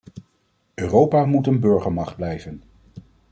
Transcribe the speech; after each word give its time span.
Europa 0.73 1.25
moet 1.25 1.47
een 1.47 1.59
burgermacht 1.59 2.15
blijven. 2.15 2.63